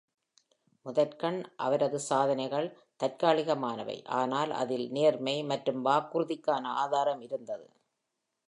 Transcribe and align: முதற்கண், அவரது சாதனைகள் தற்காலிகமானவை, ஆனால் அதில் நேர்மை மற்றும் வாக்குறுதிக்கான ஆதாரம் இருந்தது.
முதற்கண், 0.85 1.37
அவரது 1.55 1.99
சாதனைகள் 1.99 2.67
தற்காலிகமானவை, 2.99 3.97
ஆனால் 4.11 4.51
அதில் 4.51 4.87
நேர்மை 4.91 5.43
மற்றும் 5.43 5.85
வாக்குறுதிக்கான 5.85 6.65
ஆதாரம் 6.77 7.21
இருந்தது. 7.21 7.67